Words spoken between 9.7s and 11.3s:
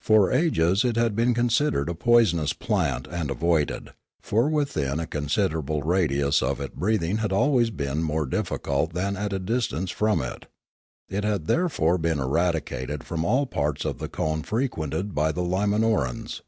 from it; it